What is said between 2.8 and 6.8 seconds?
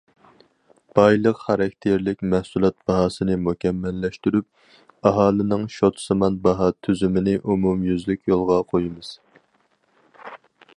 باھاسىنى مۇكەممەللەشتۈرۈپ، ئاھالىنىڭ شوتىسىمان باھا